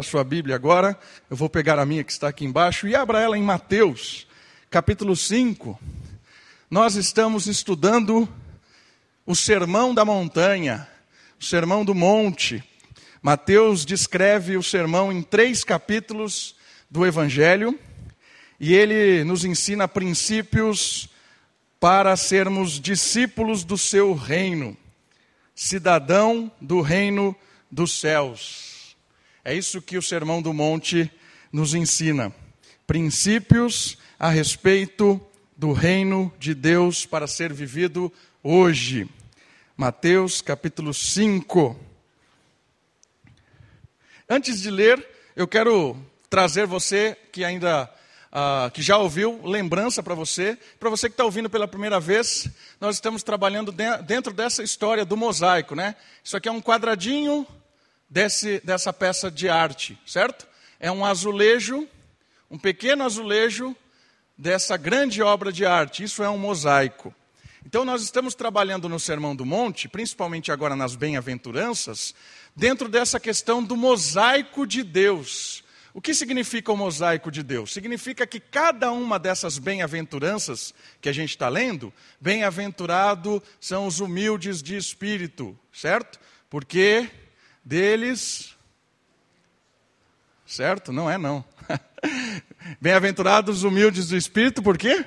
[0.00, 0.96] a sua Bíblia agora,
[1.28, 4.28] eu vou pegar a minha que está aqui embaixo e abra ela em Mateus,
[4.70, 5.76] capítulo 5.
[6.70, 8.28] Nós estamos estudando
[9.26, 10.86] o Sermão da Montanha,
[11.36, 12.62] o Sermão do Monte.
[13.20, 16.54] Mateus descreve o sermão em três capítulos
[16.88, 17.76] do Evangelho
[18.60, 21.08] e ele nos ensina princípios
[21.80, 24.76] para sermos discípulos do seu reino,
[25.56, 27.34] cidadão do reino
[27.68, 28.67] dos céus.
[29.44, 31.10] É isso que o Sermão do Monte
[31.52, 32.34] nos ensina.
[32.86, 35.20] Princípios a respeito
[35.56, 38.12] do reino de Deus para ser vivido
[38.42, 39.08] hoje.
[39.76, 41.78] Mateus capítulo 5.
[44.28, 45.06] Antes de ler,
[45.36, 45.96] eu quero
[46.28, 47.90] trazer você que ainda
[48.28, 50.58] uh, que já ouviu, lembrança para você.
[50.78, 52.48] Para você que está ouvindo pela primeira vez,
[52.80, 55.94] nós estamos trabalhando dentro dessa história do mosaico, né?
[56.22, 57.46] Isso aqui é um quadradinho
[58.08, 60.46] desse, dessa peça de arte, certo?
[60.80, 61.88] É um azulejo,
[62.50, 63.76] um pequeno azulejo
[64.36, 66.04] dessa grande obra de arte.
[66.04, 67.14] Isso é um mosaico.
[67.66, 72.14] Então, nós estamos trabalhando no Sermão do Monte, principalmente agora nas bem-aventuranças,
[72.56, 75.62] dentro dessa questão do mosaico de Deus.
[75.92, 77.72] O que significa o mosaico de Deus?
[77.72, 84.62] Significa que cada uma dessas bem-aventuranças que a gente está lendo, bem-aventurado são os humildes
[84.62, 86.20] de espírito, certo?
[86.48, 87.10] Porque
[87.68, 88.56] deles.
[90.46, 90.90] Certo?
[90.90, 91.44] Não é não.
[92.80, 95.04] Bem-aventurados os humildes do espírito, por quê?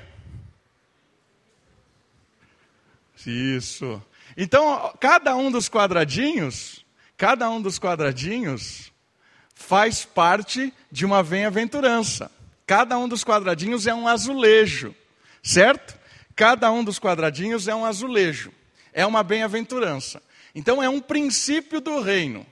[3.26, 4.00] Isso.
[4.36, 6.84] Então, cada um dos quadradinhos,
[7.16, 8.92] cada um dos quadradinhos
[9.54, 12.30] faz parte de uma bem-aventurança.
[12.64, 14.94] Cada um dos quadradinhos é um azulejo,
[15.42, 15.98] certo?
[16.36, 18.52] Cada um dos quadradinhos é um azulejo.
[18.92, 20.22] É uma bem-aventurança.
[20.54, 22.46] Então é um princípio do reino.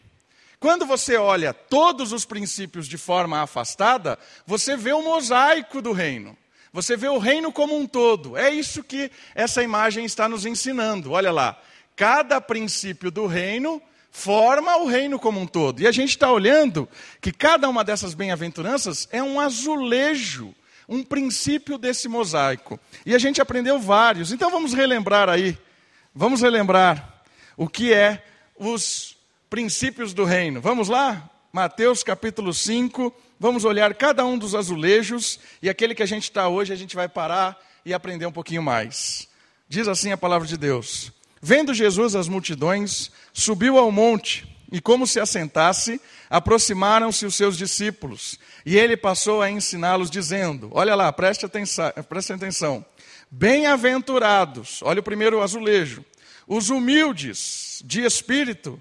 [0.60, 6.36] Quando você olha todos os princípios de forma afastada, você vê o mosaico do reino.
[6.70, 8.36] Você vê o reino como um todo.
[8.36, 11.12] É isso que essa imagem está nos ensinando.
[11.12, 11.58] Olha lá.
[11.96, 13.80] Cada princípio do reino
[14.10, 15.80] forma o reino como um todo.
[15.80, 16.86] E a gente está olhando
[17.22, 20.54] que cada uma dessas bem-aventuranças é um azulejo,
[20.86, 22.78] um princípio desse mosaico.
[23.06, 24.30] E a gente aprendeu vários.
[24.30, 25.58] Então vamos relembrar aí.
[26.14, 27.22] Vamos relembrar
[27.56, 28.22] o que é
[28.58, 29.16] os
[29.50, 30.60] princípios do reino.
[30.60, 31.28] Vamos lá?
[31.52, 33.12] Mateus capítulo 5.
[33.38, 36.94] Vamos olhar cada um dos azulejos e aquele que a gente está hoje, a gente
[36.94, 39.28] vai parar e aprender um pouquinho mais.
[39.68, 41.12] Diz assim a palavra de Deus:
[41.42, 48.38] Vendo Jesus as multidões, subiu ao monte e, como se assentasse, aproximaram-se os seus discípulos.
[48.64, 51.90] E ele passou a ensiná-los, dizendo: Olha lá, preste atenção.
[52.08, 52.84] Preste atenção.
[53.28, 56.04] Bem-aventurados, olha o primeiro azulejo,
[56.46, 58.80] os humildes de espírito,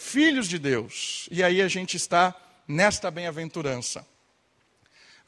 [0.00, 1.28] filhos de Deus.
[1.30, 2.34] E aí a gente está
[2.66, 4.04] nesta bem-aventurança.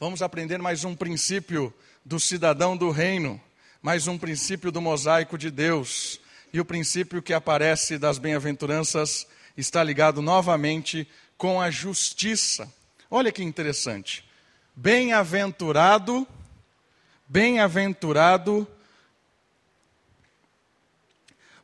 [0.00, 1.72] Vamos aprender mais um princípio
[2.03, 3.41] do cidadão do reino,
[3.82, 6.19] mais um princípio do mosaico de Deus.
[6.55, 9.27] E o princípio que aparece das bem-aventuranças
[9.59, 11.06] está ligado novamente
[11.37, 12.72] com a justiça.
[13.11, 14.25] Olha que interessante.
[14.75, 16.27] Bem-aventurado,
[17.28, 18.66] bem-aventurado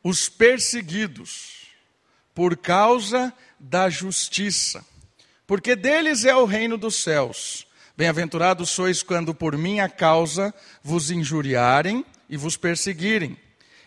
[0.03, 1.58] os perseguidos
[2.39, 4.81] por causa da justiça,
[5.45, 7.67] porque deles é o reino dos céus.
[7.97, 13.35] Bem-aventurados sois quando por minha causa vos injuriarem e vos perseguirem,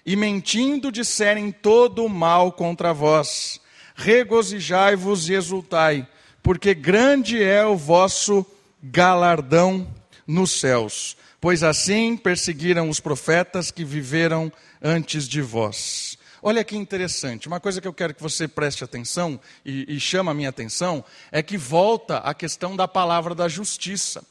[0.05, 3.59] e mentindo disserem todo o mal contra vós.
[3.95, 6.07] Regozijai-vos e exultai,
[6.43, 8.45] porque grande é o vosso
[8.83, 9.89] galardão
[10.27, 14.53] nos céus, pois assim perseguiram os profetas que viveram
[14.83, 16.12] antes de vós.
[16.45, 20.33] Olha que interessante, uma coisa que eu quero que você preste atenção e, e chama
[20.33, 24.25] a minha atenção é que volta a questão da palavra da justiça.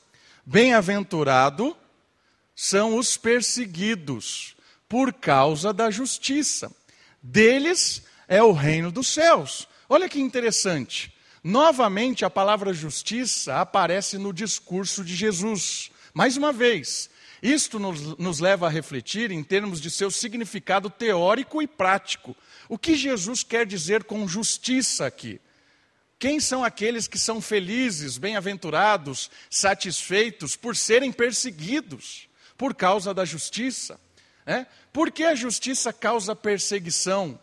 [0.46, 1.76] Bem-aventurado
[2.54, 4.58] são os perseguidos
[4.90, 6.70] por causa da justiça.
[7.24, 9.66] Deles é o reino dos céus.
[9.88, 11.16] Olha que interessante.
[11.42, 15.90] Novamente, a palavra justiça aparece no discurso de Jesus.
[16.14, 17.10] Mais uma vez,
[17.42, 22.36] isto nos, nos, leva a refletir em termos de seu significado teórico e prático.
[22.70, 25.42] O que Jesus quer dizer com justiça aqui?
[26.20, 34.00] Quem são aqueles que são felizes, bem-aventurados, satisfeitos por serem perseguidos por causa da justiça?
[34.46, 34.68] É?
[34.94, 37.40] Por que a justiça causa perseguição?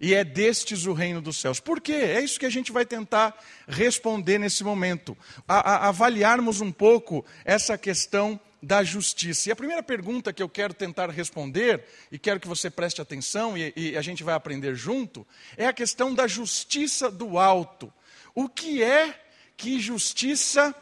[0.00, 1.60] E é destes o reino dos céus.
[1.60, 1.92] Por quê?
[1.92, 3.38] É isso que a gente vai tentar
[3.68, 5.16] responder nesse momento.
[5.46, 9.48] A, a, avaliarmos um pouco essa questão da justiça.
[9.48, 13.56] E a primeira pergunta que eu quero tentar responder, e quero que você preste atenção
[13.56, 15.26] e, e a gente vai aprender junto,
[15.56, 17.92] é a questão da justiça do alto.
[18.34, 19.18] O que é
[19.56, 20.74] que justiça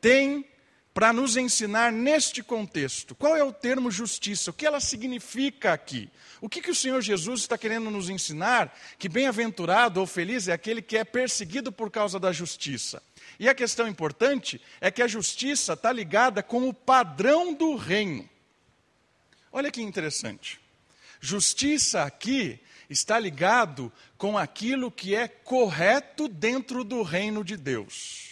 [0.00, 0.44] tem
[0.92, 3.14] para nos ensinar neste contexto.
[3.14, 4.50] Qual é o termo justiça?
[4.50, 6.10] O que ela significa aqui?
[6.40, 8.76] O que, que o Senhor Jesus está querendo nos ensinar?
[8.98, 13.02] Que bem-aventurado ou feliz é aquele que é perseguido por causa da justiça.
[13.38, 18.28] E a questão importante é que a justiça está ligada com o padrão do reino.
[19.52, 20.60] Olha que interessante.
[21.20, 28.30] Justiça aqui está ligado com aquilo que é correto dentro do reino de Deus.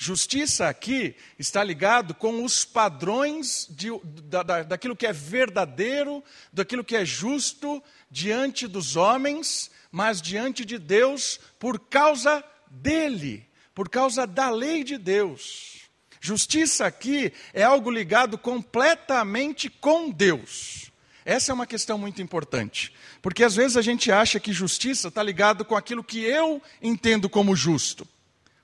[0.00, 6.22] Justiça aqui está ligado com os padrões de, da, da, daquilo que é verdadeiro,
[6.52, 13.47] daquilo que é justo diante dos homens, mas diante de Deus por causa dele,
[13.78, 15.82] por causa da lei de Deus.
[16.20, 20.90] Justiça aqui é algo ligado completamente com Deus.
[21.24, 22.92] Essa é uma questão muito importante,
[23.22, 27.28] porque às vezes a gente acha que justiça está ligado com aquilo que eu entendo
[27.30, 28.04] como justo,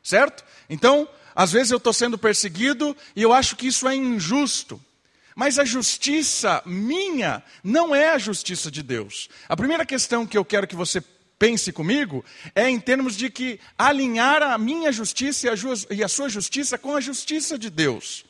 [0.03, 0.45] certo?
[0.69, 4.83] Então, às vezes eu estou sendo perseguido e eu acho que isso é injusto.
[5.37, 9.29] Mas a justiça minha não é a justiça de Deus.
[9.49, 11.01] A primeira questão que eu quero que você
[11.39, 15.49] pense comigo é em termos de que alinhar a minha justiça
[15.91, 18.25] e a sua justiça com a justiça de Deus.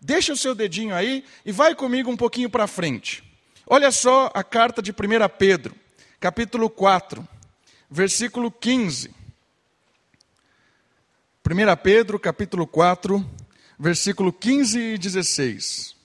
[0.00, 3.22] Deixa o seu dedinho aí e vai comigo um pouquinho para frente.
[3.66, 4.94] Olha só a carta de 1
[5.36, 5.74] Pedro,
[6.18, 7.26] capítulo 4,
[7.90, 9.10] versículo 15.
[11.44, 13.28] 1 Pedro, capítulo 4,
[13.78, 15.97] versículo 15 e 16.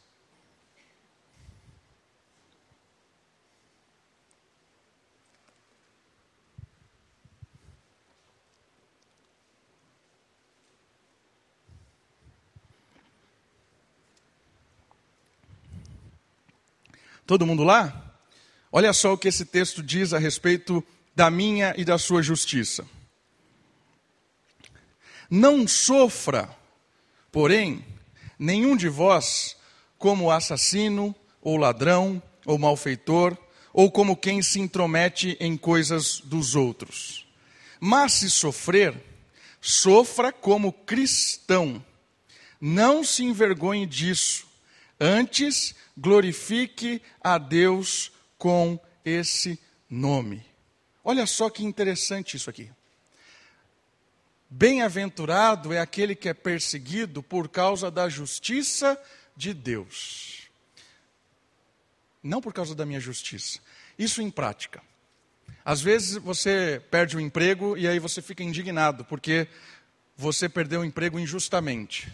[17.25, 18.15] Todo mundo lá?
[18.71, 20.83] Olha só o que esse texto diz a respeito
[21.15, 22.85] da minha e da sua justiça.
[25.29, 26.49] Não sofra,
[27.31, 27.85] porém,
[28.37, 29.55] nenhum de vós
[29.97, 33.37] como assassino, ou ladrão, ou malfeitor,
[33.71, 37.25] ou como quem se intromete em coisas dos outros.
[37.79, 38.95] Mas se sofrer,
[39.61, 41.83] sofra como cristão.
[42.59, 44.45] Não se envergonhe disso.
[44.99, 49.59] Antes, glorifique a Deus com esse
[49.89, 50.45] nome.
[51.03, 52.71] Olha só que interessante isso aqui.
[54.49, 59.01] Bem-aventurado é aquele que é perseguido por causa da justiça
[59.35, 60.47] de Deus.
[62.21, 63.59] Não por causa da minha justiça.
[63.97, 64.81] Isso em prática.
[65.65, 69.47] Às vezes você perde o emprego e aí você fica indignado porque
[70.15, 72.11] você perdeu o emprego injustamente.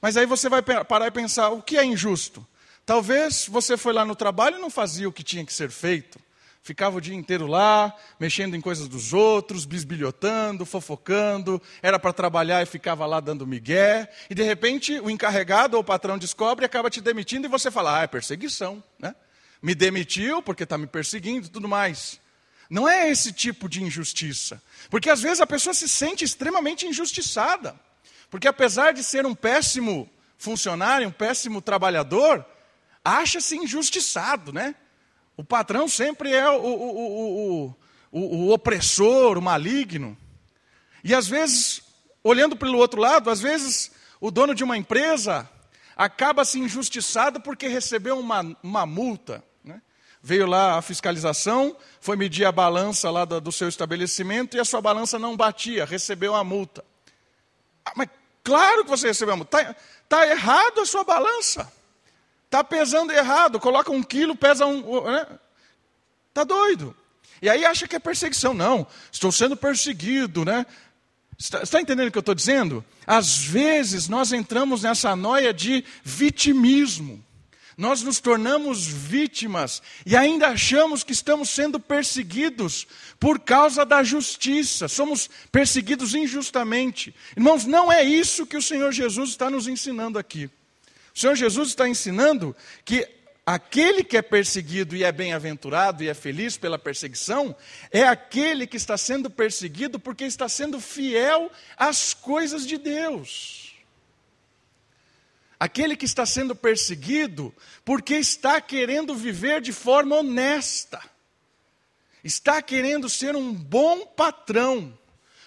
[0.00, 2.46] Mas aí você vai parar e pensar: o que é injusto?
[2.84, 6.18] Talvez você foi lá no trabalho e não fazia o que tinha que ser feito.
[6.62, 11.62] Ficava o dia inteiro lá, mexendo em coisas dos outros, bisbilhotando, fofocando.
[11.82, 14.10] Era para trabalhar e ficava lá dando migué.
[14.28, 17.70] E de repente o encarregado ou o patrão descobre e acaba te demitindo e você
[17.70, 18.82] fala: ah, é perseguição.
[18.98, 19.14] Né?
[19.62, 22.20] Me demitiu porque está me perseguindo e tudo mais.
[22.68, 24.62] Não é esse tipo de injustiça.
[24.90, 27.78] Porque às vezes a pessoa se sente extremamente injustiçada.
[28.30, 32.44] Porque apesar de ser um péssimo funcionário, um péssimo trabalhador,
[33.04, 34.74] acha-se injustiçado, né?
[35.36, 37.74] O patrão sempre é o, o,
[38.10, 40.16] o, o, opressor, o maligno.
[41.04, 41.80] E às vezes,
[42.24, 45.48] olhando pelo outro lado, às vezes o dono de uma empresa
[45.96, 49.44] acaba se injustiçado porque recebeu uma, uma multa.
[49.62, 49.80] Né?
[50.20, 54.64] Veio lá a fiscalização, foi medir a balança lá do, do seu estabelecimento e a
[54.64, 56.84] sua balança não batia, recebeu a multa.
[57.84, 58.08] Ah, mas
[58.48, 59.60] claro que você recebeu a multa.
[59.60, 59.76] Está
[60.08, 61.70] tá errado a sua balança.
[62.46, 64.78] Está pesando errado, coloca um quilo, pesa um.
[64.78, 65.26] Está né?
[66.32, 66.96] Tá doido.
[67.42, 68.54] E aí acha que é perseguição.
[68.54, 70.64] Não, estou sendo perseguido, né?
[71.38, 72.82] Está, está entendendo o que eu estou dizendo?
[73.06, 77.22] Às vezes nós entramos nessa noia de vitimismo.
[77.78, 82.88] Nós nos tornamos vítimas e ainda achamos que estamos sendo perseguidos
[83.20, 84.88] por causa da justiça.
[84.88, 87.14] Somos perseguidos injustamente.
[87.36, 90.50] Irmãos, não é isso que o Senhor Jesus está nos ensinando aqui.
[91.14, 92.54] O Senhor Jesus está ensinando
[92.84, 93.08] que
[93.46, 97.54] aquele que é perseguido e é bem-aventurado e é feliz pela perseguição,
[97.92, 103.67] é aquele que está sendo perseguido porque está sendo fiel às coisas de Deus.
[105.58, 107.52] Aquele que está sendo perseguido
[107.84, 111.02] porque está querendo viver de forma honesta,
[112.22, 114.96] está querendo ser um bom patrão,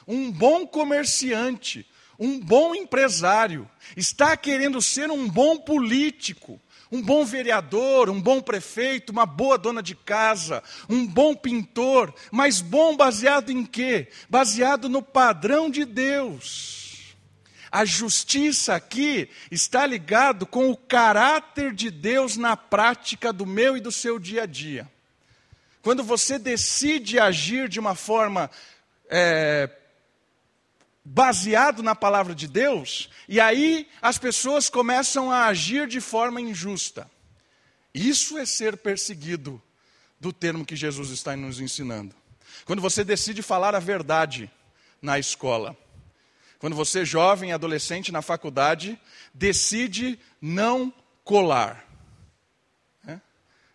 [0.06, 1.88] um bom comerciante,
[2.20, 6.60] um bom empresário, está querendo ser um bom político,
[6.92, 12.60] um bom vereador, um bom prefeito, uma boa dona de casa, um bom pintor, mas
[12.60, 14.10] bom baseado em quê?
[14.30, 16.81] Baseado no padrão de Deus.
[17.72, 23.82] A justiça aqui está ligado com o caráter de Deus na prática do meu e
[23.82, 24.92] do seu dia a dia.
[25.82, 28.52] Quando você decide agir de uma forma
[29.10, 29.70] é,
[31.04, 37.10] baseado na palavra de Deus, e aí as pessoas começam a agir de forma injusta.
[37.94, 39.62] Isso é ser perseguido,
[40.20, 42.16] do termo que Jesus está nos ensinando.
[42.64, 44.52] Quando você decide falar a verdade
[45.02, 45.76] na escola,
[46.62, 48.96] quando você, jovem, adolescente, na faculdade,
[49.34, 51.84] decide não colar.
[53.08, 53.20] É?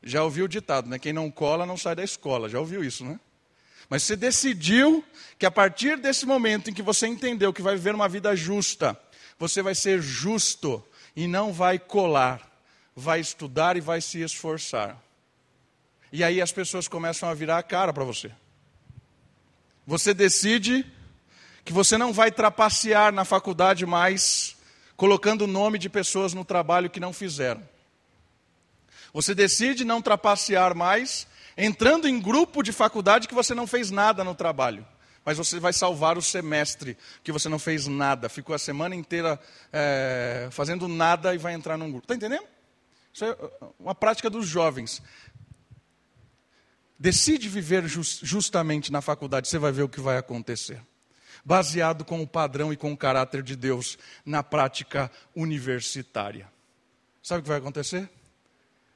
[0.04, 0.96] Já ouviu o ditado, né?
[0.96, 2.48] Quem não cola não sai da escola.
[2.48, 3.18] Já ouviu isso, né?
[3.88, 5.04] Mas você decidiu
[5.36, 8.96] que a partir desse momento em que você entendeu que vai viver uma vida justa,
[9.36, 10.80] você vai ser justo
[11.16, 12.40] e não vai colar,
[12.94, 14.96] vai estudar e vai se esforçar.
[16.12, 18.30] E aí as pessoas começam a virar a cara para você.
[19.84, 20.86] Você decide
[21.66, 24.56] que você não vai trapacear na faculdade mais,
[24.96, 27.60] colocando o nome de pessoas no trabalho que não fizeram.
[29.12, 31.26] Você decide não trapacear mais,
[31.58, 34.86] entrando em grupo de faculdade que você não fez nada no trabalho.
[35.24, 39.36] Mas você vai salvar o semestre que você não fez nada, ficou a semana inteira
[39.72, 42.04] é, fazendo nada e vai entrar num grupo.
[42.04, 42.46] Está entendendo?
[43.12, 43.36] Isso é
[43.80, 45.02] uma prática dos jovens.
[46.96, 50.80] Decide viver just, justamente na faculdade, você vai ver o que vai acontecer
[51.44, 56.50] baseado com o padrão e com o caráter de Deus na prática universitária.
[57.22, 58.08] Sabe o que vai acontecer?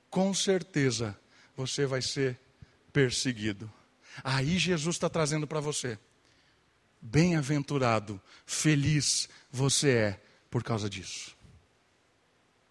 [0.08, 1.18] Com certeza
[1.56, 2.38] você vai ser
[2.92, 3.70] perseguido.
[4.22, 5.98] Aí Jesus está trazendo para você.
[7.00, 10.20] Bem-aventurado, feliz você é
[10.50, 11.36] por causa disso.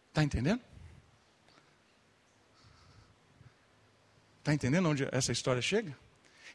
[0.09, 0.61] Está entendendo?
[4.39, 5.95] Está entendendo onde essa história chega?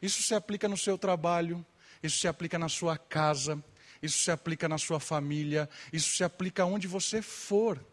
[0.01, 1.65] Isso se aplica no seu trabalho,
[2.05, 3.63] isso se aplica na sua casa,
[4.01, 7.83] isso se aplica na sua família, isso se aplica onde você for.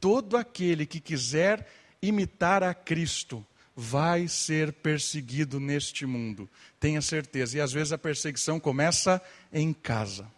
[0.00, 1.68] Todo aquele que quiser
[2.00, 7.56] imitar a Cristo vai ser perseguido neste mundo, tenha certeza.
[7.56, 10.30] E às vezes a perseguição começa em casa,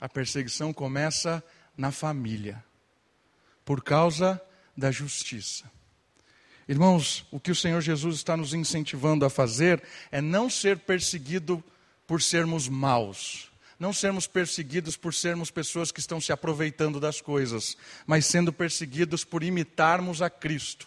[0.00, 1.42] a perseguição começa
[1.76, 2.62] na família,
[3.64, 4.40] por causa
[4.76, 5.70] da justiça.
[6.68, 11.62] Irmãos, o que o Senhor Jesus está nos incentivando a fazer é não ser perseguido
[12.06, 17.76] por sermos maus, não sermos perseguidos por sermos pessoas que estão se aproveitando das coisas,
[18.06, 20.86] mas sendo perseguidos por imitarmos a Cristo.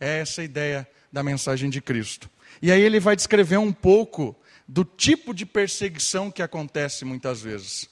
[0.00, 2.30] É essa a ideia da mensagem de Cristo.
[2.62, 4.34] E aí ele vai descrever um pouco
[4.66, 7.88] do tipo de perseguição que acontece muitas vezes.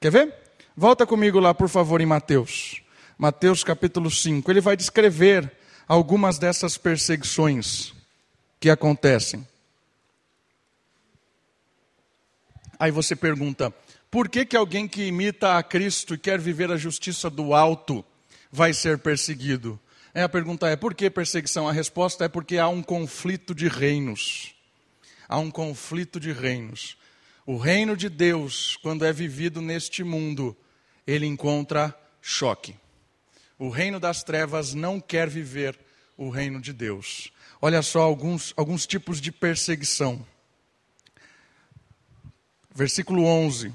[0.00, 0.34] Quer ver?
[0.76, 2.82] Volta comigo lá, por favor, em Mateus.
[3.16, 4.48] Mateus capítulo 5.
[4.50, 5.57] Ele vai descrever
[5.88, 7.94] algumas dessas perseguições
[8.60, 9.46] que acontecem.
[12.78, 13.74] Aí você pergunta:
[14.10, 18.04] por que, que alguém que imita a Cristo e quer viver a justiça do alto
[18.52, 19.80] vai ser perseguido?
[20.12, 21.66] É, a pergunta é: por que perseguição?
[21.66, 24.54] A resposta é porque há um conflito de reinos.
[25.26, 26.96] Há um conflito de reinos.
[27.44, 30.56] O reino de Deus, quando é vivido neste mundo,
[31.06, 32.76] ele encontra choque.
[33.58, 35.78] O reino das trevas não quer viver
[36.16, 37.32] o reino de Deus.
[37.60, 40.24] Olha só alguns, alguns tipos de perseguição.
[42.72, 43.74] Versículo 11.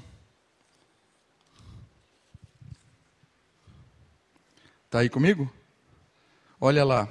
[4.86, 5.52] Está aí comigo?
[6.58, 7.06] Olha lá.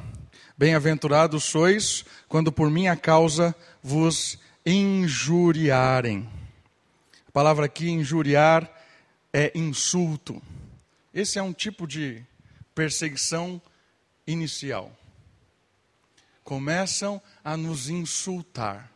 [0.57, 6.27] Bem-aventurados sois quando por minha causa vos injuriarem.
[7.27, 8.71] A palavra aqui, injuriar,
[9.31, 10.41] é insulto.
[11.13, 12.25] Esse é um tipo de
[12.73, 13.61] perseguição
[14.25, 14.95] inicial.
[16.43, 18.91] Começam a nos insultar.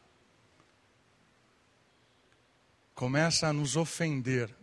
[2.93, 4.53] Começa a nos ofender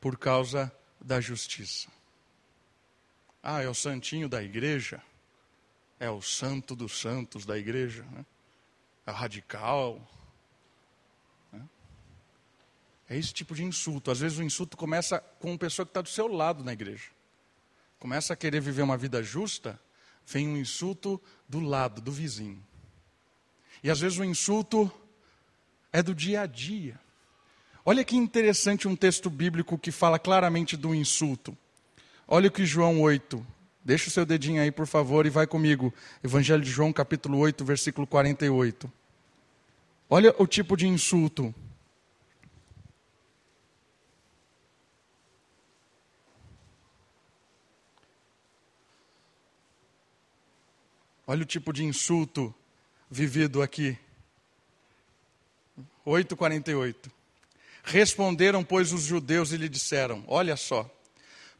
[0.00, 1.88] por causa da justiça.
[3.42, 5.02] Ah, é o santinho da igreja.
[6.00, 8.02] É o santo dos santos da igreja.
[8.04, 8.26] Né?
[9.06, 10.00] É o radical.
[11.52, 11.66] Né?
[13.08, 14.10] É esse tipo de insulto.
[14.10, 17.13] Às vezes o insulto começa com uma pessoa que está do seu lado na igreja
[18.04, 19.80] começa a querer viver uma vida justa,
[20.26, 21.18] vem um insulto
[21.48, 22.62] do lado, do vizinho.
[23.82, 24.92] E às vezes o insulto
[25.90, 27.00] é do dia a dia.
[27.82, 31.56] Olha que interessante um texto bíblico que fala claramente do insulto.
[32.28, 33.42] Olha o que João 8.
[33.82, 35.90] Deixa o seu dedinho aí, por favor, e vai comigo.
[36.22, 38.92] Evangelho de João, capítulo 8, versículo 48.
[40.10, 41.54] Olha o tipo de insulto.
[51.26, 52.54] Olha o tipo de insulto
[53.10, 53.98] vivido aqui.
[56.06, 57.10] 8,48.
[57.82, 60.88] Responderam, pois, os judeus e lhe disseram: Olha só,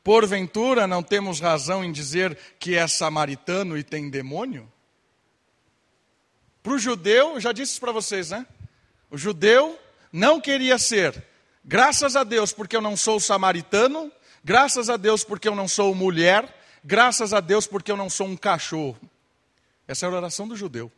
[0.02, 4.70] porventura não temos razão em dizer que é samaritano e tem demônio?
[6.62, 8.46] Para o judeu, já disse para vocês, né?
[9.10, 9.78] O judeu
[10.10, 11.22] não queria ser,
[11.64, 14.10] graças a Deus porque eu não sou samaritano,
[14.42, 18.26] graças a Deus porque eu não sou mulher, graças a Deus porque eu não sou
[18.26, 18.98] um cachorro.
[19.86, 20.90] Essa era a oração do judeu.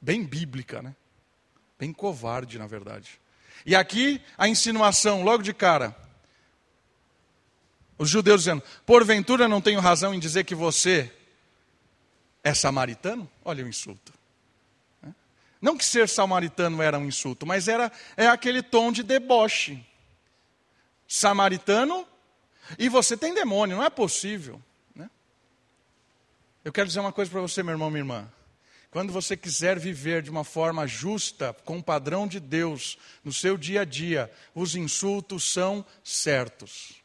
[0.00, 0.94] Bem bíblica, né?
[1.78, 3.20] Bem covarde, na verdade.
[3.66, 5.94] E aqui a insinuação, logo de cara.
[7.96, 11.12] Os judeus dizendo: Porventura não tenho razão em dizer que você
[12.42, 13.28] é samaritano?
[13.44, 14.12] Olha o insulto.
[15.60, 19.84] Não que ser samaritano era um insulto, mas era é aquele tom de deboche.
[21.06, 22.06] Samaritano
[22.78, 24.62] e você tem demônio, não é possível.
[26.68, 28.30] Eu quero dizer uma coisa para você, meu irmão, minha irmã.
[28.90, 33.56] Quando você quiser viver de uma forma justa, com o padrão de Deus, no seu
[33.56, 37.02] dia a dia, os insultos são certos.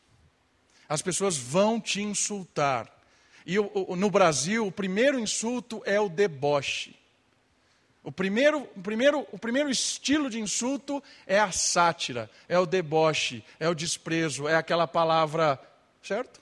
[0.90, 2.94] As pessoas vão te insultar.
[3.46, 6.94] E no Brasil, o primeiro insulto é o deboche.
[8.04, 13.42] O primeiro, o, primeiro, o primeiro estilo de insulto é a sátira, é o deboche,
[13.62, 15.58] é o desprezo, é aquela palavra.
[16.02, 16.42] Certo?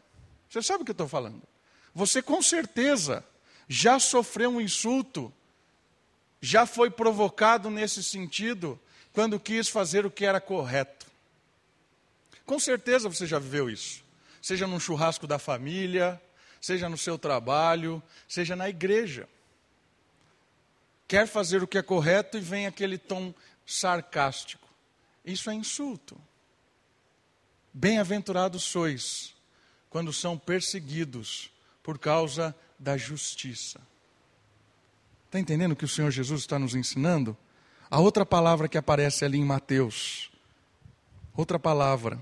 [0.49, 1.50] Você sabe o que eu estou falando.
[1.93, 3.23] Você com certeza
[3.67, 5.33] já sofreu um insulto,
[6.41, 8.79] já foi provocado nesse sentido,
[9.13, 11.05] quando quis fazer o que era correto.
[12.45, 14.03] Com certeza você já viveu isso.
[14.41, 16.21] Seja num churrasco da família,
[16.59, 19.27] seja no seu trabalho, seja na igreja.
[21.07, 23.33] Quer fazer o que é correto e vem aquele tom
[23.65, 24.67] sarcástico.
[25.23, 26.19] Isso é insulto.
[27.73, 29.33] Bem-aventurados sois
[29.89, 31.51] quando são perseguidos
[31.83, 33.81] por causa da justiça.
[35.25, 37.37] Está entendendo o que o Senhor Jesus está nos ensinando?
[37.89, 40.31] A outra palavra que aparece ali em Mateus,
[41.33, 42.19] outra palavra,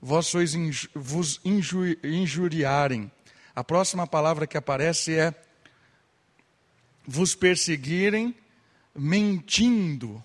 [0.00, 3.10] vós sois inju vos inju injuriarem.
[3.54, 5.34] A próxima palavra que aparece é
[7.06, 8.34] vos perseguirem
[8.94, 10.22] mentindo.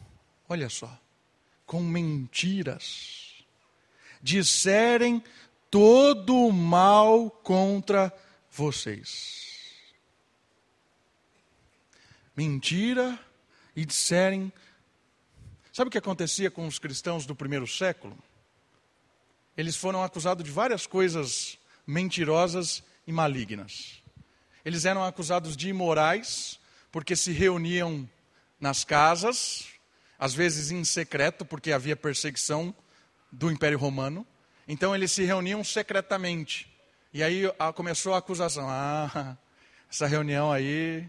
[0.48, 0.98] Olha só,
[1.66, 3.44] com mentiras.
[4.22, 5.24] Disserem
[5.70, 8.14] todo o mal contra
[8.52, 9.52] vocês
[12.36, 13.20] mentira
[13.76, 14.52] e disserem.
[15.72, 18.18] Sabe o que acontecia com os cristãos do primeiro século?
[19.56, 24.02] Eles foram acusados de várias coisas mentirosas e malignas.
[24.64, 26.60] Eles eram acusados de imorais,
[26.92, 28.10] porque se reuniam
[28.60, 29.68] nas casas,
[30.18, 32.74] às vezes em secreto, porque havia perseguição
[33.32, 34.26] do Império Romano.
[34.68, 36.71] Então eles se reuniam secretamente.
[37.14, 37.44] E aí
[37.76, 39.38] começou a acusação: ah,
[39.92, 41.08] essa reunião aí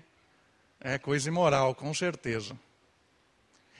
[0.80, 2.58] é coisa imoral, com certeza.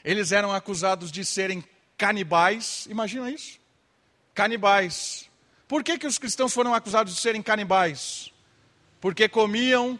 [0.04, 1.64] Eles eram acusados de serem
[1.96, 3.61] canibais, imagina isso?
[4.35, 5.28] Canibais.
[5.66, 8.32] Por que, que os cristãos foram acusados de serem canibais?
[9.00, 9.98] Porque comiam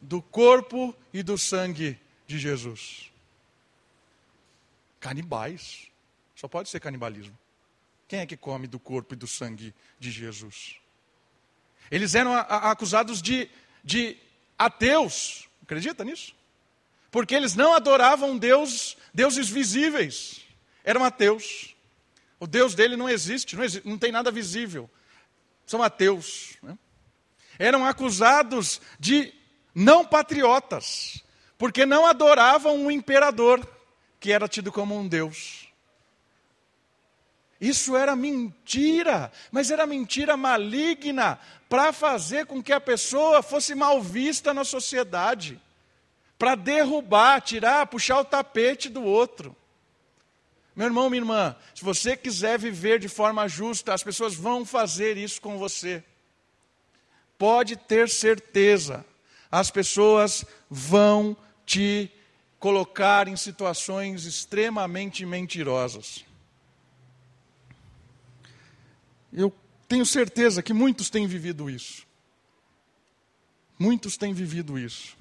[0.00, 3.10] do corpo e do sangue de Jesus.
[5.00, 5.88] Canibais.
[6.34, 7.38] Só pode ser canibalismo.
[8.08, 10.81] Quem é que come do corpo e do sangue de Jesus?
[11.92, 13.48] Eles eram acusados de,
[13.84, 14.16] de
[14.58, 15.48] ateus.
[15.62, 16.34] Acredita nisso?
[17.12, 20.40] porque eles não adoravam Deus, deuses visíveis,
[20.82, 21.76] eram ateus.
[22.40, 24.90] O Deus dele não existe, não, existe, não tem nada visível.
[25.66, 26.56] São ateus.
[26.62, 26.76] Né?
[27.58, 29.32] Eram acusados de
[29.74, 31.22] não patriotas,
[31.58, 33.64] porque não adoravam um imperador,
[34.18, 35.61] que era tido como um Deus.
[37.62, 44.02] Isso era mentira, mas era mentira maligna para fazer com que a pessoa fosse mal
[44.02, 45.60] vista na sociedade
[46.36, 49.54] para derrubar, tirar, puxar o tapete do outro.
[50.74, 55.16] Meu irmão, minha irmã, se você quiser viver de forma justa, as pessoas vão fazer
[55.16, 56.02] isso com você.
[57.38, 59.04] Pode ter certeza,
[59.52, 62.10] as pessoas vão te
[62.58, 66.24] colocar em situações extremamente mentirosas.
[69.32, 69.52] Eu
[69.88, 72.06] tenho certeza que muitos têm vivido isso.
[73.78, 75.16] Muitos têm vivido isso.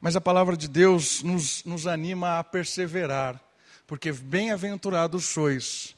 [0.00, 3.40] Mas a palavra de Deus nos, nos anima a perseverar,
[3.86, 5.94] porque bem-aventurados sois,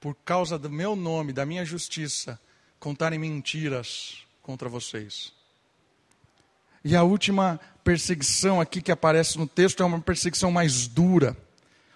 [0.00, 2.38] por causa do meu nome, da minha justiça,
[2.78, 5.32] contarem mentiras contra vocês.
[6.84, 11.36] E a última perseguição aqui que aparece no texto é uma perseguição mais dura.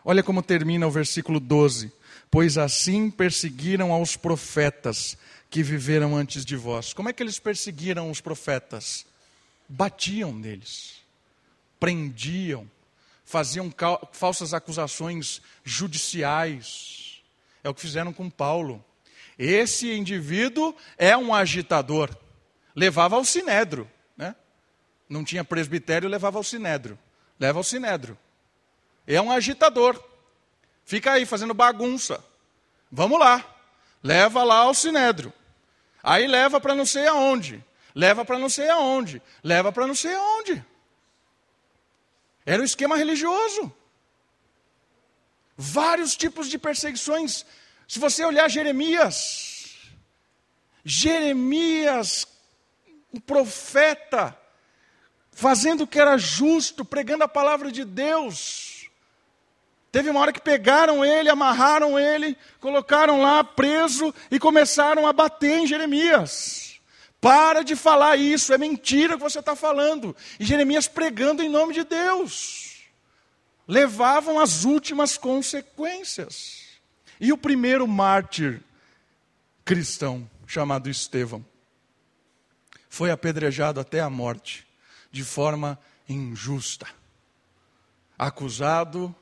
[0.05, 1.93] Olha como termina o versículo 12:
[2.31, 5.17] Pois assim perseguiram aos profetas
[5.51, 6.93] que viveram antes de vós.
[6.93, 9.07] Como é que eles perseguiram os profetas?
[9.69, 11.01] Batiam neles,
[11.81, 12.71] prendiam,
[13.25, 13.73] faziam
[14.13, 17.23] falsas acusações judiciais.
[17.65, 18.85] É o que fizeram com Paulo.
[19.39, 22.17] Esse indivíduo é um agitador.
[22.75, 24.35] Levava ao sinédrio, né?
[25.09, 26.99] Não tinha presbitério, levava ao sinédrio.
[27.39, 28.17] Leva ao sinédrio.
[29.07, 30.03] É um agitador.
[30.87, 32.25] Fica aí fazendo bagunça.
[32.91, 33.45] Vamos lá.
[34.03, 35.33] Leva lá ao sinédrio.
[36.03, 37.63] Aí leva para não sei aonde.
[37.95, 39.21] Leva para não sei aonde.
[39.45, 40.65] Leva para não sei aonde.
[42.47, 43.71] Era o esquema religioso.
[45.59, 47.45] Vários tipos de perseguições
[47.89, 49.75] se você olhar Jeremias,
[50.85, 52.27] Jeremias,
[53.13, 54.37] o profeta,
[55.31, 58.76] fazendo o que era justo, pregando a palavra de Deus.
[59.91, 65.59] Teve uma hora que pegaram ele, amarraram ele, colocaram lá preso e começaram a bater
[65.59, 66.81] em Jeremias.
[67.21, 70.15] Para de falar isso, é mentira que você está falando.
[70.39, 72.85] E Jeremias pregando em nome de Deus.
[73.67, 76.67] Levavam as últimas consequências.
[77.19, 78.63] E o primeiro mártir
[79.65, 81.45] cristão, chamado Estevão,
[82.89, 84.67] foi apedrejado até a morte,
[85.11, 86.87] de forma injusta,
[88.17, 89.15] acusado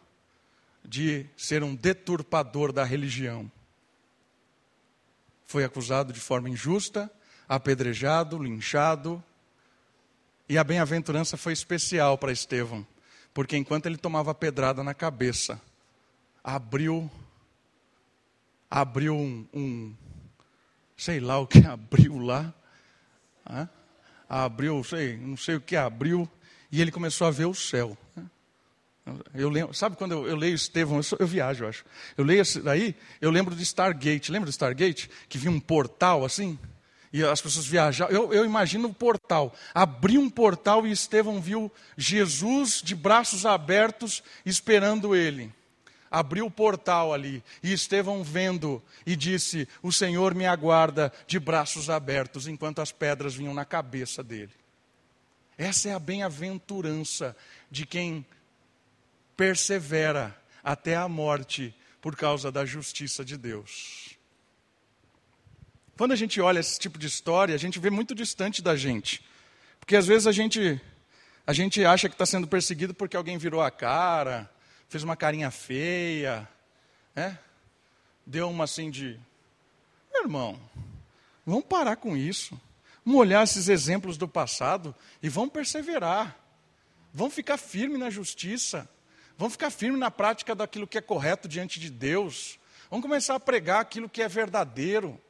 [0.85, 3.51] de ser um deturpador da religião.
[5.47, 7.11] Foi acusado de forma injusta,
[7.49, 9.23] apedrejado, linchado,
[10.49, 12.87] e a bem-aventurança foi especial para Estevão,
[13.33, 15.61] porque enquanto ele tomava pedrada na cabeça,
[16.42, 17.11] abriu
[18.70, 19.94] abriu um, um
[20.97, 22.53] sei lá o que abriu lá,
[23.49, 23.68] né?
[24.29, 26.29] abriu, sei, não sei o que abriu,
[26.70, 27.97] e ele começou a ver o céu.
[29.34, 31.84] Eu lembro, sabe quando eu, eu leio Estevão, eu, sou, eu, viajo, eu acho.
[32.16, 34.32] Eu leio isso daí, eu lembro de Stargate.
[34.32, 35.10] Lembra do Stargate?
[35.28, 36.58] Que vinha um portal assim?
[37.12, 38.14] E as pessoas viajavam.
[38.14, 39.54] Eu, eu imagino o um portal.
[39.74, 45.52] Abriu um portal e Estevão viu Jesus de braços abertos esperando ele
[46.14, 51.90] abriu o portal ali, e Estevão vendo, e disse: O Senhor me aguarda de braços
[51.90, 54.52] abertos, enquanto as pedras vinham na cabeça dele.
[55.58, 57.36] Essa é a bem-aventurança
[57.68, 58.24] de quem
[59.37, 64.16] persevera até a morte por causa da justiça de Deus.
[65.97, 69.25] Quando a gente olha esse tipo de história, a gente vê muito distante da gente.
[69.79, 70.81] Porque às vezes a gente,
[71.47, 74.51] a gente acha que está sendo perseguido porque alguém virou a cara,
[74.88, 76.49] fez uma carinha feia,
[77.14, 77.38] né?
[78.27, 79.18] deu uma assim de.
[80.12, 80.59] Meu irmão,
[81.44, 82.59] vamos parar com isso.
[83.05, 86.38] Vamos olhar esses exemplos do passado e vamos perseverar.
[87.12, 88.88] Vamos ficar firme na justiça.
[89.37, 92.59] Vamos ficar firme na prática daquilo que é correto diante de Deus.
[92.88, 95.20] Vamos começar a pregar aquilo que é verdadeiro.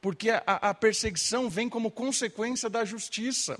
[0.00, 3.58] Porque a, a perseguição vem como consequência da justiça.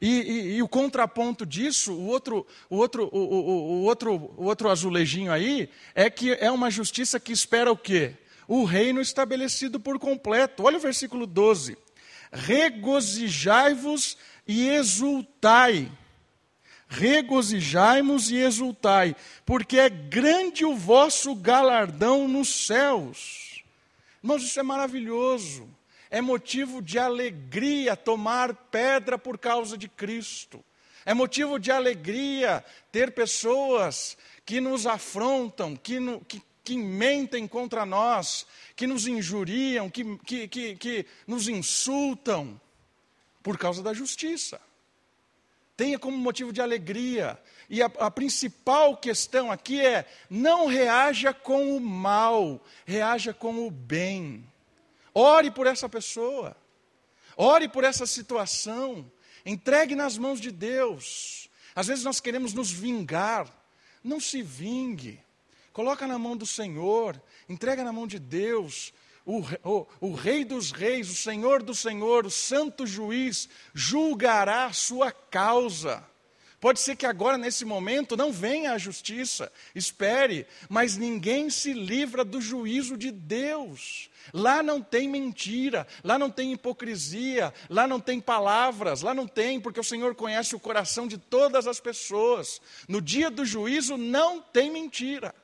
[0.00, 4.44] E, e, e, o contraponto disso, o outro, o, outro, o, o, o, outro, o
[4.44, 8.14] outro azulejinho aí, é que é uma justiça que espera o quê?
[8.46, 10.62] O reino estabelecido por completo.
[10.62, 11.76] Olha o versículo 12.
[12.32, 14.16] Regozijai-vos
[14.46, 15.90] e exultai.
[16.88, 23.62] Regozijai-vos e exultai, porque é grande o vosso galardão nos céus.
[24.22, 25.68] Irmãos, isso é maravilhoso
[26.10, 30.64] é motivo de alegria tomar pedra por causa de Cristo.
[31.04, 37.84] É motivo de alegria ter pessoas que nos afrontam, que, no, que, que mentem contra
[37.86, 42.60] nós, que nos injuriam, que, que, que, que nos insultam,
[43.42, 44.60] por causa da justiça.
[45.78, 47.40] Tenha como motivo de alegria.
[47.70, 53.70] E a, a, principal questão aqui é: não reaja com o mal, reaja com o
[53.70, 54.44] bem.
[55.14, 56.56] Ore por essa pessoa.
[57.36, 59.08] Ore por essa situação.
[59.46, 61.48] Entregue nas mãos de Deus.
[61.76, 63.46] Às vezes nós queremos nos vingar.
[64.02, 65.20] Não se vingue.
[65.72, 67.22] Coloca na mão do Senhor.
[67.48, 68.92] Entrega na mão de Deus.
[69.28, 74.72] O, o, o, Rei dos Reis, o Senhor do Senhor, o Santo Juiz, julgará a
[74.72, 76.02] sua causa.
[76.58, 82.24] Pode ser que agora, nesse momento, não venha a justiça, espere, mas ninguém se livra
[82.24, 84.08] do juízo de Deus.
[84.32, 89.60] Lá não tem mentira, lá não tem hipocrisia, lá não tem palavras, lá não tem,
[89.60, 92.62] porque o Senhor conhece o coração de todas as pessoas.
[92.88, 95.34] No dia do juízo não tem mentira.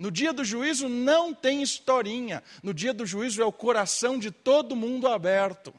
[0.00, 2.42] No dia do juízo não tem historinha.
[2.62, 5.74] No dia do juízo é o coração de todo mundo aberto.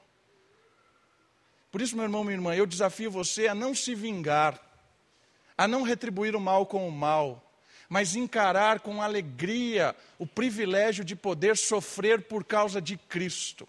[1.71, 4.62] Por isso, meu irmão, minha irmã, eu desafio você a não se vingar,
[5.57, 7.51] a não retribuir o mal com o mal,
[7.89, 13.67] mas encarar com alegria o privilégio de poder sofrer por causa de Cristo,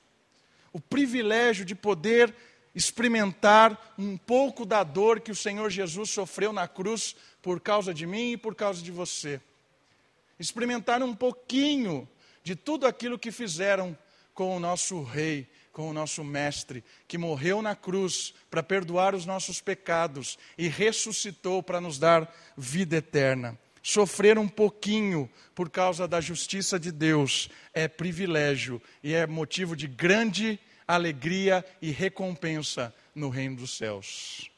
[0.70, 2.34] o privilégio de poder
[2.74, 8.06] experimentar um pouco da dor que o Senhor Jesus sofreu na cruz por causa de
[8.06, 9.40] mim e por causa de você.
[10.42, 12.08] Experimentar um pouquinho
[12.42, 13.96] de tudo aquilo que fizeram
[14.34, 19.24] com o nosso Rei, com o nosso Mestre, que morreu na cruz para perdoar os
[19.24, 23.56] nossos pecados e ressuscitou para nos dar vida eterna.
[23.84, 29.86] Sofrer um pouquinho por causa da justiça de Deus é privilégio e é motivo de
[29.86, 34.50] grande alegria e recompensa no reino dos céus.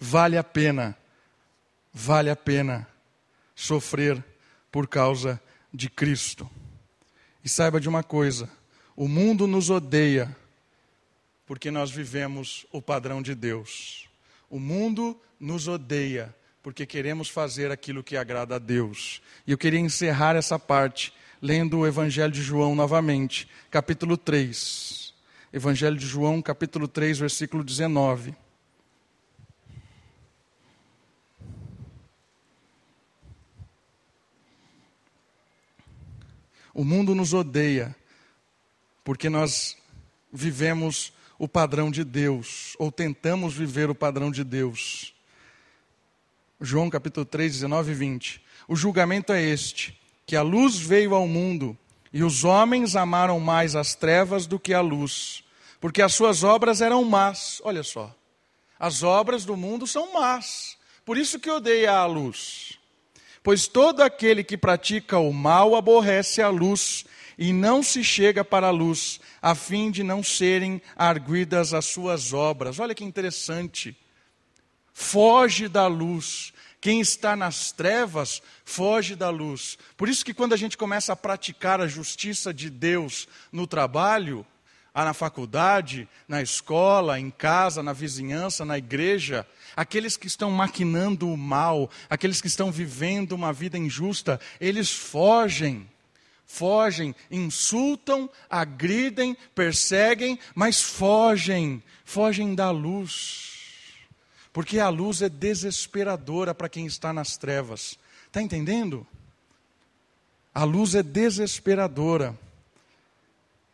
[0.00, 0.98] Vale a pena,
[1.92, 2.88] vale a pena
[3.54, 4.33] sofrer
[4.74, 5.40] por causa
[5.72, 6.50] de Cristo.
[7.44, 8.50] E saiba de uma coisa:
[8.96, 10.36] o mundo nos odeia
[11.46, 14.08] porque nós vivemos o padrão de Deus.
[14.50, 19.22] O mundo nos odeia porque queremos fazer aquilo que agrada a Deus.
[19.46, 25.14] E eu queria encerrar essa parte lendo o Evangelho de João novamente, capítulo 3.
[25.52, 28.34] Evangelho de João, capítulo 3, versículo 19.
[36.74, 37.94] O mundo nos odeia
[39.04, 39.76] porque nós
[40.32, 45.14] vivemos o padrão de Deus, ou tentamos viver o padrão de Deus.
[46.60, 48.42] João capítulo 3, 19 e 20.
[48.66, 51.76] O julgamento é este: que a luz veio ao mundo,
[52.12, 55.44] e os homens amaram mais as trevas do que a luz,
[55.80, 57.60] porque as suas obras eram más.
[57.64, 58.14] Olha só.
[58.78, 60.76] As obras do mundo são más.
[61.04, 62.78] Por isso que odeia a luz.
[63.44, 67.04] Pois todo aquele que pratica o mal aborrece a luz
[67.36, 72.32] e não se chega para a luz, a fim de não serem arguidas as suas
[72.32, 72.78] obras.
[72.78, 73.94] Olha que interessante
[74.94, 76.54] foge da luz.
[76.80, 79.76] Quem está nas trevas foge da luz.
[79.94, 84.46] Por isso que quando a gente começa a praticar a justiça de Deus no trabalho,
[85.02, 91.36] na faculdade, na escola, em casa, na vizinhança, na igreja, aqueles que estão maquinando o
[91.36, 95.88] mal, aqueles que estão vivendo uma vida injusta, eles fogem.
[96.46, 103.54] Fogem, insultam, agridem, perseguem, mas fogem, fogem da luz
[104.54, 107.98] porque a luz é desesperadora para quem está nas trevas.
[108.28, 109.04] Está entendendo?
[110.54, 112.38] A luz é desesperadora.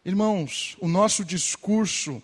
[0.04, 2.22] Irmãos, o nosso discurso,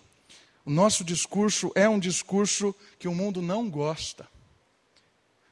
[0.64, 4.26] o nosso discurso é um discurso que o mundo não gosta.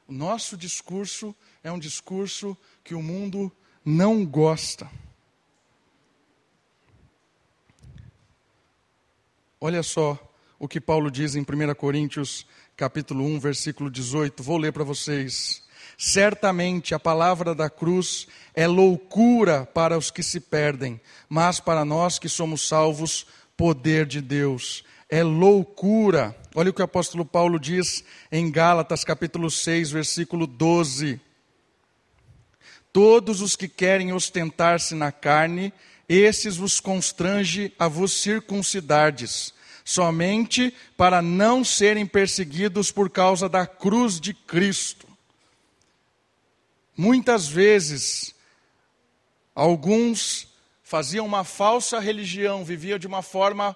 [0.07, 3.51] O nosso discurso é um discurso que o mundo
[3.83, 4.89] não gosta.
[9.61, 10.19] Olha só
[10.59, 14.43] o que Paulo diz em 1 Coríntios capítulo 1, versículo 18.
[14.43, 15.64] Vou ler para vocês.
[15.97, 22.19] Certamente a palavra da cruz é loucura para os que se perdem, mas para nós
[22.19, 24.83] que somos salvos, poder de Deus.
[25.09, 26.35] É loucura.
[26.53, 31.19] Olha o que o apóstolo Paulo diz em Gálatas, capítulo 6, versículo 12.
[32.91, 35.73] Todos os que querem ostentar-se na carne,
[36.07, 39.53] esses vos constrange a vos circuncidardes
[39.85, 45.07] somente para não serem perseguidos por causa da cruz de Cristo.
[46.97, 48.33] Muitas vezes,
[49.53, 50.47] alguns
[50.83, 53.75] faziam uma falsa religião, viviam de uma forma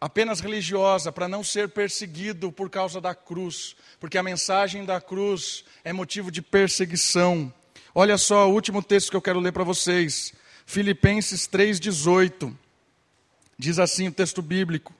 [0.00, 5.64] apenas religiosa, para não ser perseguido por causa da cruz, porque a mensagem da cruz
[5.84, 7.54] é motivo de perseguição.
[7.94, 10.32] Olha só o último texto que eu quero ler para vocês,
[10.66, 12.52] Filipenses 3,18.
[13.56, 14.92] Diz assim o texto bíblico: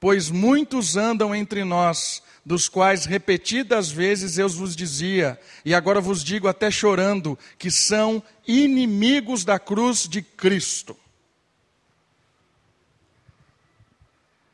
[0.00, 6.24] Pois muitos andam entre nós, dos quais repetidas vezes eu vos dizia, e agora vos
[6.24, 10.96] digo até chorando, que são inimigos da cruz de Cristo.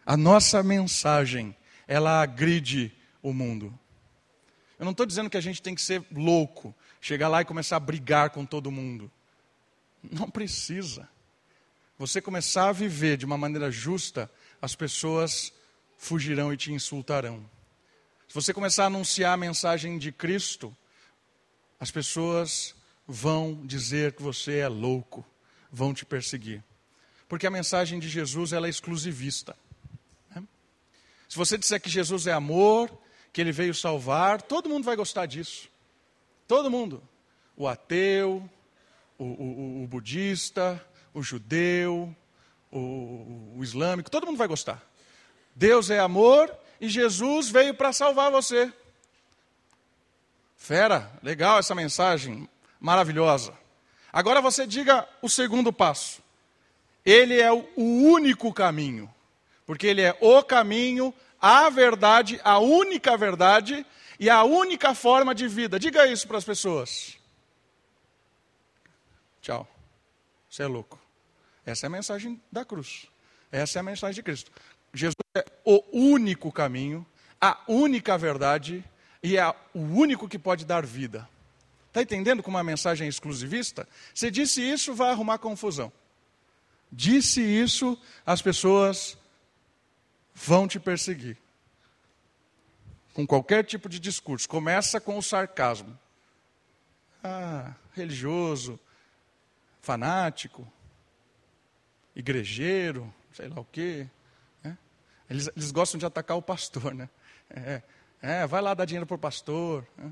[0.04, 1.56] A nossa mensagem,
[1.86, 3.72] ela agride o mundo.
[4.78, 7.76] Eu não estou dizendo que a gente tem que ser louco, chegar lá e começar
[7.76, 9.10] a brigar com todo mundo.
[10.02, 11.08] Não precisa.
[11.98, 14.30] Você começar a viver de uma maneira justa,
[14.60, 15.52] as pessoas
[15.96, 17.48] fugirão e te insultarão.
[18.28, 20.76] Se você começar a anunciar a mensagem de Cristo,
[21.78, 22.74] as pessoas
[23.06, 25.24] vão dizer que você é louco,
[25.70, 26.62] vão te perseguir.
[27.28, 29.56] Porque a mensagem de Jesus ela é exclusivista.
[30.34, 30.42] Né?
[31.28, 32.90] Se você disser que Jesus é amor,
[33.32, 35.68] que ele veio salvar, todo mundo vai gostar disso.
[36.48, 37.02] Todo mundo.
[37.56, 38.48] O ateu,
[39.18, 42.14] o, o, o budista, o judeu,
[42.70, 44.82] o, o islâmico, todo mundo vai gostar.
[45.54, 48.72] Deus é amor e Jesus veio para salvar você.
[50.56, 52.48] Fera, legal essa mensagem,
[52.80, 53.54] maravilhosa.
[54.12, 56.22] Agora você diga o segundo passo.
[57.04, 59.12] Ele é o único caminho,
[59.64, 63.86] porque ele é o caminho, a verdade, a única verdade
[64.18, 65.78] e a única forma de vida.
[65.78, 67.16] Diga isso para as pessoas.
[69.40, 69.68] Tchau.
[70.50, 71.05] Você é louco.
[71.66, 73.08] Essa é a mensagem da cruz.
[73.50, 74.52] Essa é a mensagem de Cristo.
[74.94, 77.04] Jesus é o único caminho,
[77.40, 78.84] a única verdade
[79.22, 81.28] e é o único que pode dar vida.
[81.88, 83.88] Está entendendo como uma mensagem é exclusivista?
[84.14, 85.92] Se disse isso, vai arrumar confusão.
[86.92, 89.18] Disse isso, as pessoas
[90.34, 91.36] vão te perseguir.
[93.12, 94.48] Com qualquer tipo de discurso.
[94.48, 95.98] Começa com o sarcasmo.
[97.24, 98.78] Ah, religioso,
[99.80, 100.70] fanático,
[102.16, 104.08] igrejeiro, sei lá o quê.
[104.64, 104.76] Né?
[105.28, 107.08] Eles, eles, gostam de atacar o pastor, né?
[107.50, 107.82] É,
[108.22, 109.86] é vai lá dar dinheiro para o pastor.
[109.96, 110.10] Né?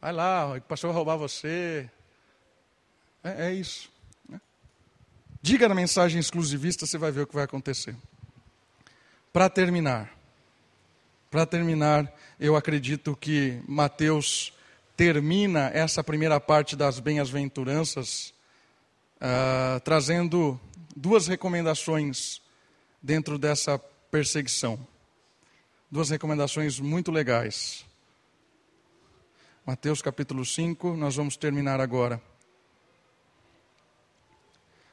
[0.00, 1.90] Vai lá, o pastor vai roubar você.
[3.24, 3.90] É, é isso.
[4.28, 4.38] Né?
[5.40, 7.96] Diga na mensagem exclusivista, você vai ver o que vai acontecer.
[9.32, 10.12] Para terminar,
[11.30, 14.52] para terminar, eu acredito que Mateus
[14.96, 18.34] termina essa primeira parte das bem-aventuranças
[19.16, 20.58] uh, trazendo
[20.98, 22.42] duas recomendações
[23.00, 23.78] dentro dessa
[24.10, 24.84] perseguição.
[25.88, 27.86] Duas recomendações muito legais.
[29.64, 32.20] Mateus capítulo 5, nós vamos terminar agora.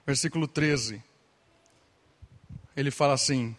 [0.06, 1.02] Versículo 13.
[2.78, 3.56] Ele fala assim: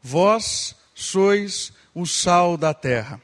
[0.00, 3.20] Vós sois o sal da terra.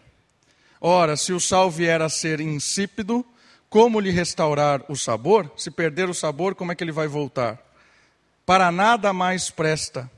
[0.79, 3.25] Ora, se o sal vier a ser insípido,
[3.71, 5.51] como lhe restaurar o sabor?
[5.57, 7.70] Se perder o sabor, como é que ele vai voltar?
[8.51, 10.11] Para nada mais presta,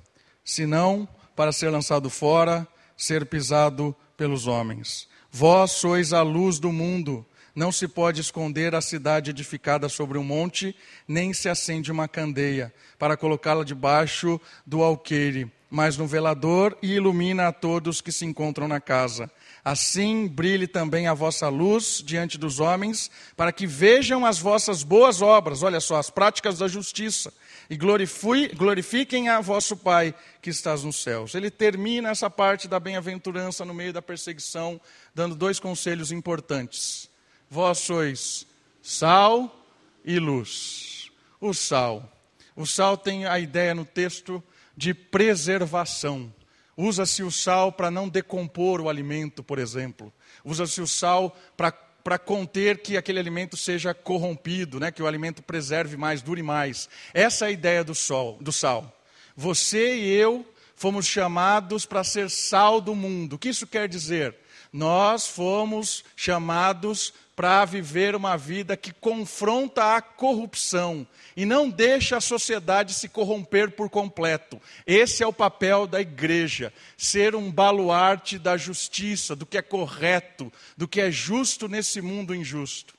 [0.42, 2.66] senão para ser lançado fora,
[2.96, 5.06] ser pisado pelos homens.
[5.30, 7.26] Vós sois a luz do mundo.
[7.54, 10.74] Não se pode esconder a cidade edificada sobre um monte,
[11.06, 17.48] nem se acende uma candeia para colocá-la debaixo do alqueire, mas no velador e ilumina
[17.48, 19.30] a todos que se encontram na casa.
[19.62, 25.20] Assim brilhe também a vossa luz diante dos homens, para que vejam as vossas boas
[25.20, 27.30] obras, olha só, as práticas da justiça,
[27.70, 31.34] e glorifiquem a vosso Pai que estás nos céus.
[31.34, 34.80] Ele termina essa parte da bem-aventurança no meio da perseguição,
[35.14, 37.08] dando dois conselhos importantes.
[37.48, 38.46] Vós sois
[38.82, 39.64] sal
[40.04, 41.10] e luz.
[41.40, 42.10] O sal.
[42.54, 44.42] O sal tem a ideia no texto
[44.76, 46.32] de preservação.
[46.76, 50.12] Usa-se o sal para não decompor o alimento, por exemplo.
[50.44, 51.72] Usa-se o sal para
[52.18, 54.90] conter que aquele alimento seja corrompido, né?
[54.90, 56.88] que o alimento preserve mais, dure mais.
[57.14, 58.92] Essa é a ideia do, sol, do sal.
[59.36, 60.46] Você e eu
[60.82, 63.34] fomos chamados para ser sal do mundo.
[63.34, 64.34] O que isso quer dizer?
[64.72, 72.20] Nós fomos chamados para viver uma vida que confronta a corrupção e não deixa a
[72.20, 74.60] sociedade se corromper por completo.
[74.84, 80.52] Esse é o papel da igreja: ser um baluarte da justiça, do que é correto,
[80.76, 82.94] do que é justo nesse mundo injusto.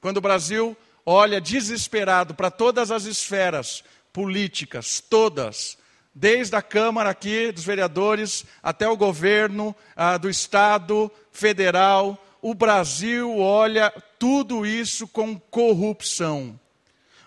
[0.00, 5.81] Quando o Brasil olha desesperado para todas as esferas políticas, todas,
[6.14, 13.38] desde a Câmara aqui, dos vereadores, até o governo ah, do Estado, federal, o Brasil
[13.38, 16.58] olha tudo isso com corrupção.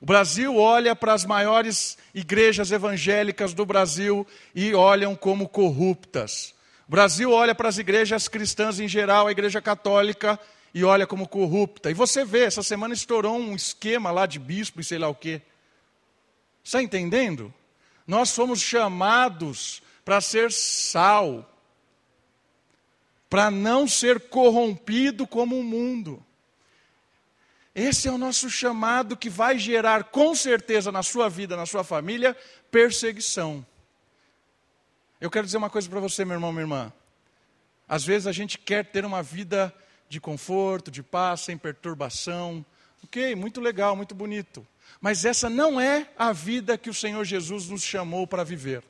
[0.02, 6.54] O Brasil olha para as maiores igrejas evangélicas do Brasil e olham como corruptas.
[6.88, 10.39] O Brasil olha para as igrejas cristãs em geral, a igreja católica,
[10.74, 11.89] e olha como corrupta.
[11.89, 15.15] E você vê, essa semana estourou um esquema lá de bispo e sei lá o
[15.15, 15.41] quê.
[16.62, 17.54] Está entendendo?
[18.06, 21.50] Nós fomos chamados para ser sal
[23.36, 26.24] para não ser corrompido como o mundo.
[27.76, 31.84] Esse é o nosso chamado que vai gerar, com certeza, na sua vida, na sua
[31.84, 32.34] família,
[32.72, 33.66] perseguição.
[35.20, 36.93] Eu quero dizer uma coisa para você, meu irmão, minha irmã.
[37.89, 39.74] Às vezes a gente quer ter uma vida
[40.08, 42.66] de conforto, de paz, sem perturbação.
[43.03, 44.66] Ok, muito legal, muito bonito.
[45.01, 48.83] Mas essa não é a vida que o Senhor Jesus nos chamou para viver.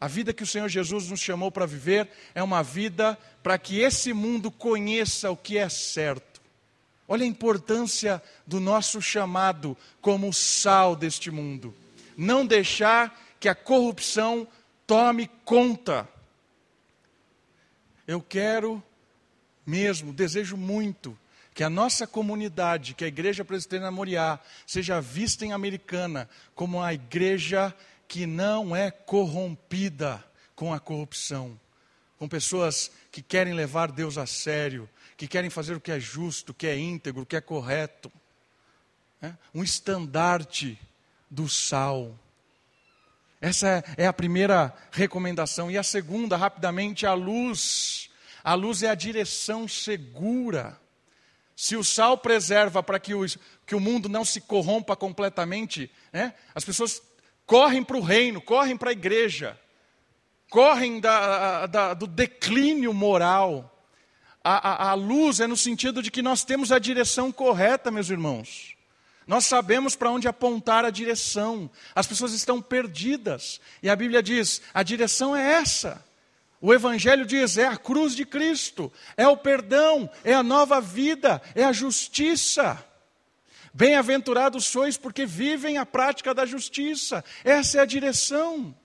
[0.00, 3.80] A vida que o Senhor Jesus nos chamou para viver é uma vida para que
[3.80, 6.40] esse mundo conheça o que é certo.
[7.06, 11.74] Olha a importância do nosso chamado como sal deste mundo.
[12.16, 14.48] Não deixar que a corrupção
[14.86, 16.08] tome conta.
[18.06, 18.82] Eu quero
[19.66, 21.16] mesmo, desejo muito
[21.60, 26.94] que a nossa comunidade, que a Igreja Presbiteriana Moriá, seja vista em Americana como a
[26.94, 27.76] igreja
[28.08, 30.24] que não é corrompida
[30.56, 31.60] com a corrupção,
[32.16, 34.88] com pessoas que querem levar Deus a sério,
[35.18, 38.10] que querem fazer o que é justo, o que é íntegro, o que é correto.
[39.20, 39.34] É?
[39.54, 40.80] Um estandarte
[41.30, 42.18] do sal.
[43.38, 45.70] Essa é a primeira recomendação.
[45.70, 48.08] E a segunda, rapidamente, a luz.
[48.42, 50.80] A luz é a direção segura.
[51.60, 53.22] Se o sal preserva para que o,
[53.66, 56.32] que o mundo não se corrompa completamente, né?
[56.54, 57.02] as pessoas
[57.44, 59.60] correm para o reino, correm para a igreja,
[60.48, 63.86] correm da, da, do declínio moral.
[64.42, 68.08] A, a, a luz é no sentido de que nós temos a direção correta, meus
[68.08, 68.74] irmãos.
[69.26, 71.70] Nós sabemos para onde apontar a direção.
[71.94, 73.60] As pessoas estão perdidas.
[73.82, 76.02] E a Bíblia diz: a direção é essa.
[76.60, 81.40] O Evangelho diz: é a cruz de Cristo, é o perdão, é a nova vida,
[81.54, 82.84] é a justiça.
[83.72, 87.24] Bem-aventurados sois porque vivem a prática da justiça.
[87.44, 88.76] Essa é a direção.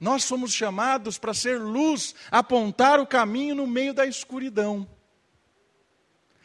[0.00, 4.88] Nós somos chamados para ser luz, apontar o caminho no meio da escuridão.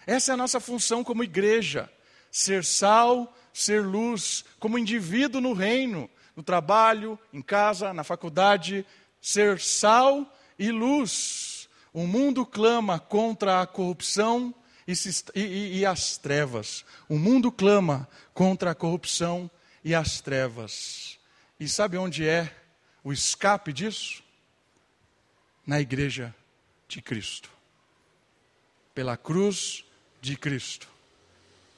[0.07, 1.89] Essa é a nossa função como igreja:
[2.29, 8.85] ser sal, ser luz, como indivíduo no reino, no trabalho, em casa, na faculdade,
[9.21, 11.70] ser sal e luz.
[11.93, 14.54] O mundo clama contra a corrupção
[14.88, 16.84] e, se, e, e as trevas.
[17.08, 19.49] O mundo clama contra a corrupção
[19.84, 21.20] e as trevas.
[21.60, 22.54] E sabe onde é
[23.04, 24.24] o escape disso?
[25.66, 26.34] Na igreja
[26.88, 27.49] de Cristo.
[28.93, 29.86] Pela cruz
[30.22, 30.88] de Cristo.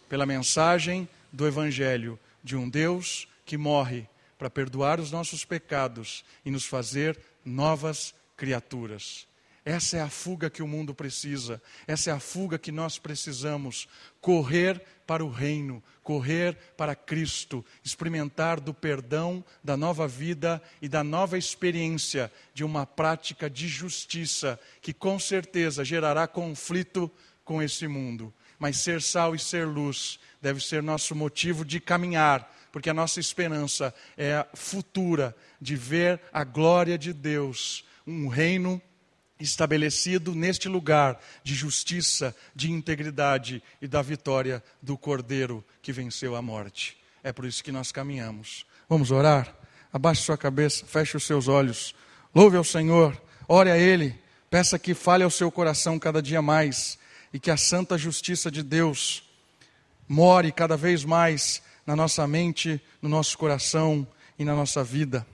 [0.09, 4.07] Pela mensagem do Evangelho de um Deus que morre
[4.37, 9.27] para perdoar os nossos pecados e nos fazer novas criaturas.
[9.65, 13.87] Essa é a fuga que o mundo precisa, essa é a fuga que nós precisamos.
[14.21, 21.03] Correr para o reino, correr para Cristo, experimentar do perdão, da nova vida e da
[21.03, 27.11] nova experiência de uma prática de justiça que com certeza gerará conflito
[27.43, 28.31] com esse mundo.
[28.59, 33.19] Mas ser sal e ser luz deve ser nosso motivo de caminhar, porque a nossa
[33.19, 38.81] esperança é futura de ver a glória de Deus, um reino
[39.39, 46.41] estabelecido neste lugar de justiça, de integridade e da vitória do Cordeiro que venceu a
[46.41, 46.97] morte.
[47.23, 48.65] É por isso que nós caminhamos.
[48.87, 49.53] Vamos orar?
[49.91, 51.95] Abaixe sua cabeça, feche os seus olhos.
[52.33, 54.17] Louve ao Senhor, ore a Ele,
[54.49, 56.97] peça que fale ao seu coração cada dia mais
[57.33, 59.23] e que a santa justiça de Deus
[60.07, 65.25] more cada vez mais na nossa mente, no nosso coração e na nossa vida.